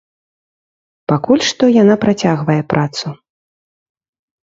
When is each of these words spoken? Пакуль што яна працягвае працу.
Пакуль 1.13 1.45
што 1.49 1.63
яна 1.83 1.95
працягвае 2.07 2.59
працу. 2.75 3.17